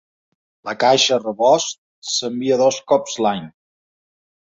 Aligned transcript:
La 0.69 0.73
caixa 0.83 1.19
"rebost" 1.19 1.79
s'envia 2.15 2.61
dos 2.65 2.83
cops 2.93 3.19
l'any. 3.27 3.49